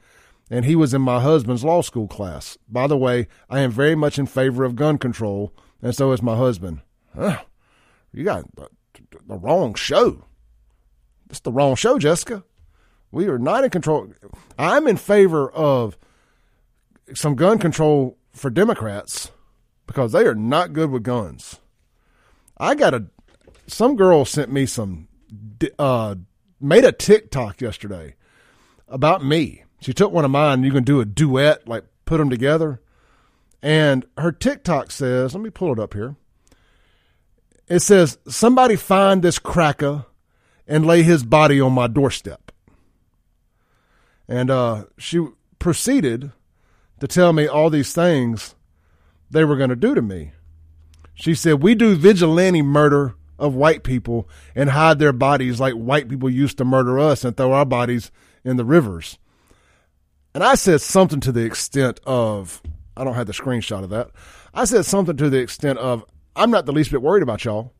and 0.49 0.63
he 0.63 0.75
was 0.75 0.93
in 0.93 1.01
my 1.01 1.19
husband's 1.19 1.65
law 1.65 1.81
school 1.81 2.07
class. 2.07 2.57
By 2.67 2.87
the 2.87 2.97
way, 2.97 3.27
I 3.49 3.59
am 3.59 3.71
very 3.71 3.93
much 3.93 4.17
in 4.17 4.25
favor 4.25 4.63
of 4.63 4.77
gun 4.77 4.97
control, 4.97 5.53
and 5.81 5.93
so 5.93 6.13
is 6.13 6.21
my 6.21 6.35
husband. 6.35 6.81
Huh. 7.13 7.41
You 8.13 8.23
got 8.23 8.55
the, 8.55 8.69
the 9.27 9.37
wrong 9.37 9.75
show. 9.75 10.23
It's 11.29 11.41
the 11.41 11.51
wrong 11.51 11.75
show, 11.75 11.99
Jessica. 11.99 12.43
We 13.11 13.27
are 13.27 13.39
not 13.39 13.65
in 13.65 13.69
control. 13.69 14.13
I'm 14.57 14.87
in 14.87 14.97
favor 14.97 15.51
of 15.51 15.97
some 17.13 17.35
gun 17.35 17.59
control 17.59 18.17
for 18.31 18.49
Democrats 18.49 19.31
because 19.87 20.13
they 20.13 20.25
are 20.25 20.35
not 20.35 20.71
good 20.71 20.89
with 20.89 21.03
guns. 21.03 21.59
I 22.57 22.75
got 22.75 22.93
a 22.93 23.07
some 23.67 23.97
girl 23.97 24.23
sent 24.23 24.51
me 24.51 24.65
some 24.65 25.09
uh 25.77 26.15
made 26.61 26.85
a 26.85 26.91
TikTok 26.91 27.61
yesterday 27.61 28.15
about 28.87 29.23
me. 29.23 29.63
She 29.79 29.93
took 29.93 30.11
one 30.11 30.25
of 30.25 30.31
mine. 30.31 30.63
You 30.63 30.71
can 30.71 30.83
do 30.83 31.01
a 31.01 31.05
duet, 31.05 31.67
like 31.67 31.85
put 32.05 32.17
them 32.17 32.29
together. 32.29 32.81
And 33.61 34.05
her 34.17 34.31
TikTok 34.31 34.91
says, 34.91 35.33
let 35.33 35.43
me 35.43 35.49
pull 35.49 35.71
it 35.73 35.79
up 35.79 35.93
here. 35.93 36.15
It 37.67 37.79
says, 37.79 38.17
somebody 38.27 38.75
find 38.75 39.21
this 39.21 39.39
cracker 39.39 40.05
and 40.67 40.85
lay 40.85 41.03
his 41.03 41.23
body 41.23 41.59
on 41.61 41.73
my 41.73 41.87
doorstep. 41.87 42.51
And 44.27 44.49
uh, 44.49 44.85
she 44.97 45.25
proceeded 45.59 46.31
to 46.99 47.07
tell 47.07 47.33
me 47.33 47.47
all 47.47 47.69
these 47.69 47.93
things 47.93 48.55
they 49.29 49.43
were 49.43 49.57
going 49.57 49.69
to 49.69 49.75
do 49.75 49.95
to 49.95 50.01
me. 50.01 50.31
She 51.13 51.35
said, 51.35 51.61
We 51.61 51.75
do 51.75 51.95
vigilante 51.95 52.61
murder 52.61 53.15
of 53.41 53.55
white 53.55 53.83
people 53.83 54.29
and 54.55 54.69
hide 54.69 54.99
their 54.99 55.11
bodies 55.11 55.59
like 55.59 55.73
white 55.73 56.07
people 56.07 56.29
used 56.29 56.57
to 56.59 56.65
murder 56.65 56.99
us 56.99 57.25
and 57.25 57.35
throw 57.35 57.51
our 57.51 57.65
bodies 57.65 58.11
in 58.45 58.55
the 58.55 58.63
rivers. 58.63 59.17
And 60.33 60.43
I 60.43 60.55
said 60.55 60.79
something 60.79 61.19
to 61.21 61.31
the 61.31 61.43
extent 61.43 61.99
of, 62.05 62.61
I 62.95 63.03
don't 63.03 63.15
have 63.15 63.27
the 63.27 63.33
screenshot 63.33 63.83
of 63.83 63.89
that. 63.89 64.11
I 64.53 64.65
said 64.65 64.85
something 64.85 65.17
to 65.17 65.29
the 65.29 65.39
extent 65.39 65.79
of, 65.79 66.05
I'm 66.35 66.51
not 66.51 66.65
the 66.65 66.71
least 66.71 66.91
bit 66.91 67.01
worried 67.01 67.23
about 67.23 67.43
y'all. 67.43 67.73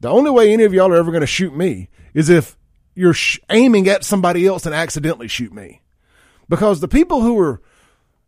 The 0.00 0.08
only 0.08 0.30
way 0.30 0.52
any 0.52 0.64
of 0.64 0.74
y'all 0.74 0.90
are 0.90 0.96
ever 0.96 1.12
going 1.12 1.20
to 1.20 1.26
shoot 1.26 1.54
me 1.54 1.88
is 2.14 2.28
if 2.28 2.56
you're 2.94 3.14
sh- 3.14 3.38
aiming 3.50 3.86
at 3.88 4.04
somebody 4.04 4.46
else 4.46 4.66
and 4.66 4.74
accidentally 4.74 5.28
shoot 5.28 5.52
me. 5.52 5.82
Because 6.48 6.80
the 6.80 6.88
people 6.88 7.20
who 7.20 7.38
are, 7.38 7.60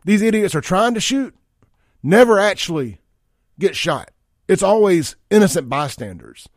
these 0.04 0.22
idiots 0.22 0.54
are 0.54 0.60
trying 0.60 0.94
to 0.94 1.00
shoot, 1.00 1.34
never 2.02 2.38
actually 2.38 3.00
get 3.58 3.74
shot. 3.74 4.10
It's 4.46 4.62
always 4.62 5.16
innocent 5.30 5.68
bystanders. 5.68 6.48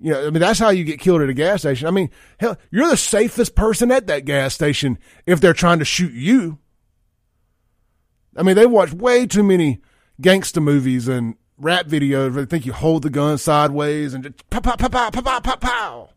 You 0.00 0.12
know, 0.12 0.26
I 0.26 0.30
mean, 0.30 0.40
that's 0.40 0.58
how 0.58 0.70
you 0.70 0.84
get 0.84 0.98
killed 0.98 1.20
at 1.20 1.28
a 1.28 1.34
gas 1.34 1.60
station. 1.60 1.86
I 1.86 1.90
mean, 1.90 2.10
hell, 2.38 2.56
you're 2.70 2.88
the 2.88 2.96
safest 2.96 3.54
person 3.54 3.92
at 3.92 4.06
that 4.06 4.24
gas 4.24 4.54
station 4.54 4.98
if 5.26 5.40
they're 5.40 5.52
trying 5.52 5.78
to 5.78 5.84
shoot 5.84 6.12
you. 6.12 6.58
I 8.34 8.42
mean, 8.42 8.56
they 8.56 8.66
watch 8.66 8.92
way 8.92 9.26
too 9.26 9.42
many 9.42 9.82
gangster 10.20 10.60
movies 10.60 11.06
and 11.06 11.34
rap 11.58 11.86
videos 11.86 12.32
where 12.34 12.44
they 12.44 12.46
think 12.46 12.64
you 12.64 12.72
hold 12.72 13.02
the 13.02 13.10
gun 13.10 13.36
sideways 13.36 14.14
and 14.14 14.24
just 14.24 14.48
pow, 14.48 14.60
pow, 14.60 14.76
pow, 14.76 14.88
pow, 14.88 15.10
pow, 15.10 15.20
pow, 15.20 15.40
pow, 15.40 15.56
pow. 15.56 16.10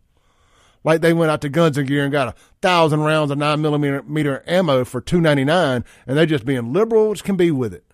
Like 0.86 1.02
they 1.02 1.14
went 1.14 1.32
out 1.32 1.42
to 1.42 1.50
Guns 1.50 1.78
and 1.78 1.88
Gear 1.88 2.04
and 2.04 2.12
got 2.12 2.30
a 2.30 2.36
thousand 2.62 3.02
rounds 3.02 3.32
of 3.32 3.38
nine 3.38 3.62
millimeter 3.62 4.04
meter 4.04 4.44
ammo 4.48 4.84
for 4.86 5.02
two 5.02 5.22
ninety 5.22 5.46
nine, 5.46 5.84
and 6.06 6.18
they're 6.18 6.26
just 6.26 6.46
being 6.46 6.74
liberal 6.74 7.12
as 7.12 7.22
can 7.22 7.36
be 7.36 7.52
with 7.52 7.74
it. 7.74 7.86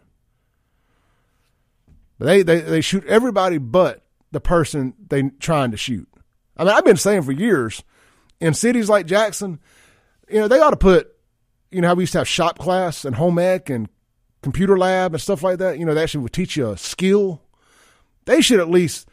They, 2.19 2.43
they, 2.43 2.59
they 2.61 2.81
shoot 2.81 3.05
everybody 3.05 3.57
but 3.57 4.03
the 4.31 4.41
person 4.41 4.93
they 5.07 5.23
trying 5.39 5.71
to 5.71 5.77
shoot. 5.77 6.07
I 6.57 6.63
mean, 6.63 6.73
I've 6.73 6.85
been 6.85 6.97
saying 6.97 7.23
for 7.23 7.31
years 7.31 7.83
in 8.39 8.53
cities 8.53 8.89
like 8.89 9.05
Jackson, 9.05 9.59
you 10.29 10.39
know, 10.39 10.47
they 10.47 10.59
ought 10.59 10.71
to 10.71 10.77
put, 10.77 11.15
you 11.71 11.81
know, 11.81 11.87
how 11.87 11.95
we 11.95 12.03
used 12.03 12.13
to 12.13 12.19
have 12.19 12.27
shop 12.27 12.59
class 12.59 13.05
and 13.05 13.15
home 13.15 13.39
ec 13.39 13.69
and 13.69 13.89
computer 14.41 14.77
lab 14.77 15.13
and 15.13 15.21
stuff 15.21 15.43
like 15.43 15.59
that. 15.59 15.79
You 15.79 15.85
know, 15.85 15.93
they 15.93 16.03
actually 16.03 16.23
would 16.23 16.33
teach 16.33 16.55
you 16.55 16.69
a 16.69 16.77
skill. 16.77 17.41
They 18.25 18.41
should 18.41 18.59
at 18.59 18.69
least 18.69 19.07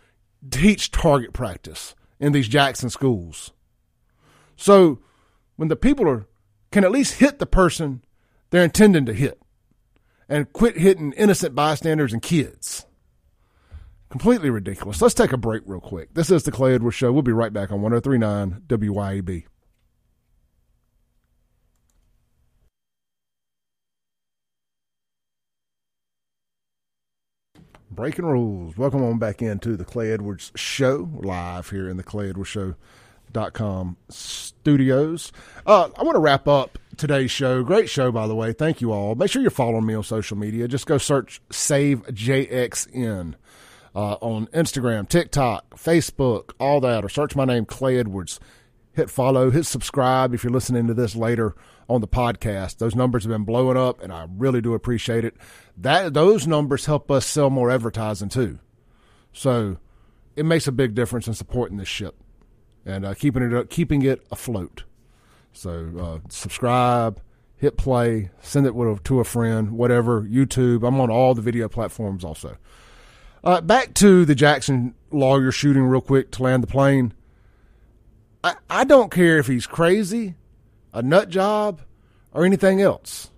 teach 0.50 0.90
target 0.90 1.32
practice 1.32 1.94
in 2.20 2.32
these 2.32 2.48
Jackson 2.48 2.90
schools. 2.90 3.52
So 4.56 5.00
when 5.56 5.68
the 5.68 5.76
people 5.76 6.08
are 6.08 6.26
can 6.70 6.84
at 6.84 6.90
least 6.90 7.14
hit 7.14 7.38
the 7.38 7.46
person 7.46 8.02
they're 8.50 8.64
intending 8.64 9.06
to 9.06 9.12
hit 9.12 9.40
and 10.28 10.52
quit 10.52 10.78
hitting 10.78 11.12
innocent 11.12 11.54
bystanders 11.54 12.12
and 12.12 12.22
kids. 12.22 12.85
Completely 14.08 14.50
ridiculous. 14.50 15.02
Let's 15.02 15.14
take 15.14 15.32
a 15.32 15.36
break 15.36 15.62
real 15.66 15.80
quick. 15.80 16.14
This 16.14 16.30
is 16.30 16.44
the 16.44 16.52
Clay 16.52 16.74
Edwards 16.74 16.96
Show. 16.96 17.12
We'll 17.12 17.22
be 17.22 17.32
right 17.32 17.52
back 17.52 17.72
on 17.72 17.82
1039 17.82 18.62
WYAB. 18.68 19.44
Breaking 27.90 28.26
rules. 28.26 28.76
Welcome 28.76 29.02
on 29.02 29.18
back 29.18 29.42
into 29.42 29.76
the 29.76 29.84
Clay 29.84 30.12
Edwards 30.12 30.52
Show, 30.54 31.08
live 31.14 31.70
here 31.70 31.88
in 31.88 31.96
the 31.96 32.02
Clay 32.02 32.28
Edwards 32.28 32.50
Show.com 32.50 33.96
studios. 34.08 35.32
Uh, 35.64 35.88
I 35.96 36.02
want 36.02 36.14
to 36.14 36.20
wrap 36.20 36.46
up 36.46 36.78
today's 36.96 37.30
show. 37.30 37.64
Great 37.64 37.88
show, 37.88 38.12
by 38.12 38.26
the 38.26 38.34
way. 38.34 38.52
Thank 38.52 38.80
you 38.80 38.92
all. 38.92 39.14
Make 39.14 39.30
sure 39.30 39.40
you're 39.40 39.50
following 39.50 39.86
me 39.86 39.94
on 39.94 40.02
social 40.02 40.36
media. 40.36 40.68
Just 40.68 40.86
go 40.86 40.98
search 40.98 41.40
Save 41.50 42.02
JXN 42.08 43.34
uh, 43.96 44.18
on 44.20 44.46
Instagram, 44.48 45.08
TikTok, 45.08 45.70
Facebook, 45.70 46.52
all 46.60 46.80
that, 46.82 47.02
or 47.02 47.08
search 47.08 47.34
my 47.34 47.46
name, 47.46 47.64
Clay 47.64 47.98
Edwards. 47.98 48.38
Hit 48.92 49.08
follow, 49.08 49.50
hit 49.50 49.64
subscribe 49.64 50.34
if 50.34 50.44
you're 50.44 50.52
listening 50.52 50.86
to 50.86 50.94
this 50.94 51.16
later 51.16 51.54
on 51.88 52.02
the 52.02 52.08
podcast. 52.08 52.76
Those 52.76 52.94
numbers 52.94 53.24
have 53.24 53.32
been 53.32 53.44
blowing 53.44 53.76
up, 53.76 54.02
and 54.02 54.12
I 54.12 54.26
really 54.36 54.60
do 54.60 54.74
appreciate 54.74 55.24
it. 55.24 55.34
That 55.78 56.12
those 56.12 56.46
numbers 56.46 56.84
help 56.84 57.10
us 57.10 57.24
sell 57.24 57.48
more 57.48 57.70
advertising 57.70 58.28
too, 58.28 58.58
so 59.32 59.78
it 60.36 60.44
makes 60.44 60.66
a 60.66 60.72
big 60.72 60.94
difference 60.94 61.26
in 61.26 61.34
supporting 61.34 61.78
this 61.78 61.88
ship 61.88 62.16
and 62.84 63.04
uh, 63.06 63.14
keeping 63.14 63.50
it 63.50 63.70
keeping 63.70 64.02
it 64.02 64.26
afloat. 64.30 64.84
So 65.52 65.90
uh, 65.98 66.28
subscribe, 66.28 67.22
hit 67.56 67.78
play, 67.78 68.30
send 68.42 68.66
it 68.66 68.74
to 69.04 69.20
a 69.20 69.24
friend, 69.24 69.72
whatever, 69.72 70.22
YouTube. 70.22 70.86
I'm 70.86 71.00
on 71.00 71.10
all 71.10 71.34
the 71.34 71.42
video 71.42 71.66
platforms 71.68 72.24
also. 72.24 72.58
Uh, 73.46 73.60
back 73.60 73.94
to 73.94 74.24
the 74.24 74.34
Jackson 74.34 74.92
lawyer 75.12 75.52
shooting 75.52 75.84
real 75.84 76.00
quick 76.00 76.32
to 76.32 76.42
land 76.42 76.64
the 76.64 76.66
plane. 76.66 77.14
I, 78.42 78.56
I 78.68 78.82
don't 78.82 79.12
care 79.12 79.38
if 79.38 79.46
he's 79.46 79.68
crazy, 79.68 80.34
a 80.92 81.00
nut 81.00 81.28
job, 81.28 81.80
or 82.32 82.44
anything 82.44 82.80
else. 82.80 83.30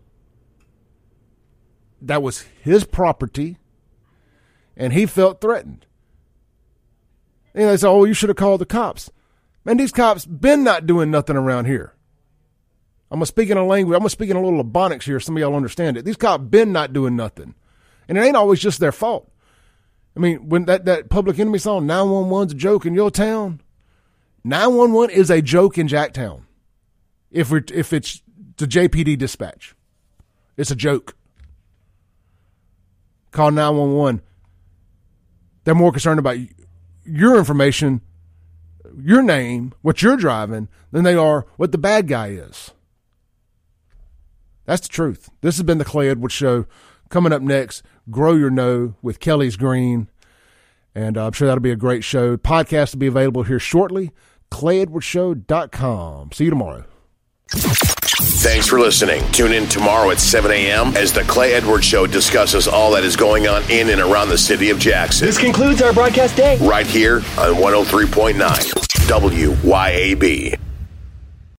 That 2.00 2.22
was 2.22 2.46
his 2.62 2.84
property, 2.84 3.58
and 4.78 4.94
he 4.94 5.04
felt 5.04 5.42
threatened. 5.42 5.84
And 7.52 7.68
they 7.68 7.76
said, 7.76 7.90
"Oh, 7.90 8.04
you 8.04 8.14
should 8.14 8.30
have 8.30 8.36
called 8.36 8.62
the 8.62 8.66
cops." 8.66 9.10
Man, 9.66 9.76
these 9.76 9.92
cops 9.92 10.24
been 10.24 10.64
not 10.64 10.86
doing 10.86 11.10
nothing 11.10 11.36
around 11.36 11.66
here. 11.66 11.92
I'm 13.10 13.18
gonna 13.18 13.26
speak 13.26 13.50
in 13.50 13.58
a 13.58 13.66
language. 13.66 13.94
I'm 13.94 14.00
gonna 14.00 14.08
speak 14.08 14.30
in 14.30 14.38
a 14.38 14.42
little 14.42 14.64
Ebonics 14.64 15.02
here. 15.02 15.20
Some 15.20 15.36
of 15.36 15.40
y'all 15.42 15.54
understand 15.54 15.98
it. 15.98 16.06
These 16.06 16.16
cops 16.16 16.44
been 16.44 16.72
not 16.72 16.94
doing 16.94 17.14
nothing, 17.14 17.54
and 18.08 18.16
it 18.16 18.22
ain't 18.22 18.36
always 18.36 18.58
just 18.58 18.80
their 18.80 18.90
fault. 18.90 19.30
I 20.18 20.20
mean, 20.20 20.48
when 20.48 20.64
that 20.64 20.84
that 20.86 21.10
Public 21.10 21.38
Enemy 21.38 21.58
song 21.58 21.86
"911's 21.86 22.52
a 22.52 22.56
joke 22.56 22.84
in 22.84 22.92
your 22.92 23.08
town," 23.08 23.60
911 24.42 25.14
is 25.14 25.30
a 25.30 25.40
joke 25.40 25.78
in 25.78 25.86
Jacktown. 25.86 26.40
If 27.30 27.52
we're, 27.52 27.62
if 27.72 27.92
it's 27.92 28.20
the 28.56 28.66
JPD 28.66 29.16
dispatch, 29.16 29.76
it's 30.56 30.72
a 30.72 30.76
joke. 30.76 31.14
Call 33.30 33.52
911. 33.52 34.22
They're 35.62 35.76
more 35.76 35.92
concerned 35.92 36.18
about 36.18 36.38
your 37.04 37.38
information, 37.38 38.00
your 39.00 39.22
name, 39.22 39.72
what 39.82 40.02
you're 40.02 40.16
driving, 40.16 40.66
than 40.90 41.04
they 41.04 41.14
are 41.14 41.46
what 41.58 41.70
the 41.70 41.78
bad 41.78 42.08
guy 42.08 42.30
is. 42.30 42.72
That's 44.64 44.82
the 44.82 44.88
truth. 44.88 45.30
This 45.42 45.58
has 45.58 45.62
been 45.62 45.78
the 45.78 45.84
Clay 45.84 46.08
Edwards 46.08 46.34
Show. 46.34 46.66
Coming 47.08 47.32
up 47.32 47.42
next, 47.42 47.82
Grow 48.10 48.34
Your 48.34 48.50
Know 48.50 48.94
with 49.02 49.20
Kelly's 49.20 49.56
Green. 49.56 50.08
And 50.94 51.16
uh, 51.16 51.26
I'm 51.26 51.32
sure 51.32 51.46
that'll 51.46 51.62
be 51.62 51.70
a 51.70 51.76
great 51.76 52.04
show. 52.04 52.36
Podcast 52.36 52.94
will 52.94 53.00
be 53.00 53.06
available 53.06 53.44
here 53.44 53.58
shortly. 53.58 54.10
ClayEdwardsShow.com. 54.50 56.32
See 56.32 56.44
you 56.44 56.50
tomorrow. 56.50 56.84
Thanks 57.50 58.66
for 58.66 58.80
listening. 58.80 59.22
Tune 59.32 59.52
in 59.52 59.68
tomorrow 59.68 60.10
at 60.10 60.18
7 60.18 60.50
a.m. 60.50 60.96
as 60.96 61.12
the 61.12 61.22
Clay 61.22 61.54
Edwards 61.54 61.84
Show 61.84 62.06
discusses 62.06 62.66
all 62.66 62.92
that 62.92 63.04
is 63.04 63.16
going 63.16 63.46
on 63.46 63.62
in 63.70 63.90
and 63.90 64.00
around 64.00 64.28
the 64.28 64.38
city 64.38 64.70
of 64.70 64.78
Jackson. 64.78 65.26
This 65.26 65.38
concludes 65.38 65.82
our 65.82 65.92
broadcast 65.92 66.36
day. 66.36 66.56
Right 66.58 66.86
here 66.86 67.16
on 67.16 67.54
103.9 67.54 68.34
WYAB. 69.08 70.67